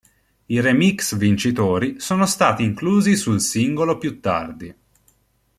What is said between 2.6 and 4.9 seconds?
inclusi sul singolo più tardi.